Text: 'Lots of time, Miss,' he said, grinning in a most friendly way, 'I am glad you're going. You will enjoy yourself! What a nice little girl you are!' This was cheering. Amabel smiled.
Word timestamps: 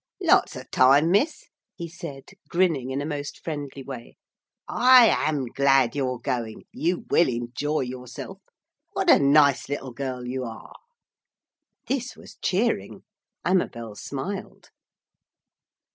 'Lots 0.19 0.55
of 0.55 0.71
time, 0.71 1.11
Miss,' 1.11 1.45
he 1.75 1.87
said, 1.87 2.23
grinning 2.49 2.89
in 2.89 3.03
a 3.03 3.05
most 3.05 3.37
friendly 3.43 3.83
way, 3.83 4.15
'I 4.67 5.09
am 5.29 5.45
glad 5.45 5.95
you're 5.95 6.17
going. 6.17 6.63
You 6.73 7.05
will 7.11 7.29
enjoy 7.29 7.81
yourself! 7.81 8.39
What 8.93 9.11
a 9.11 9.19
nice 9.19 9.69
little 9.69 9.93
girl 9.93 10.25
you 10.27 10.43
are!' 10.43 10.73
This 11.87 12.15
was 12.15 12.37
cheering. 12.41 13.03
Amabel 13.45 13.93
smiled. 13.95 14.69